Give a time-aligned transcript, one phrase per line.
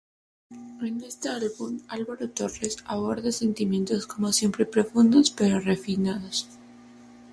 [0.81, 6.47] En este álbum Álvaro Torres aborda sentimientos como siempre profundos pero refinados.